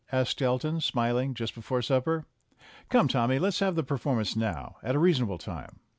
[0.11, 2.25] asked Elton, smiling, just before supper.
[2.89, 5.79] "Come, Tommy, let's have the performance now, at a reasonable time."